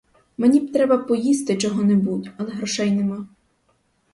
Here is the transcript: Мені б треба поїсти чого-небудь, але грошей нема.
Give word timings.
Мені 0.37 0.59
б 0.59 0.71
треба 0.71 0.97
поїсти 0.97 1.57
чого-небудь, 1.57 2.29
але 2.37 2.51
грошей 2.51 2.91
нема. 2.91 3.27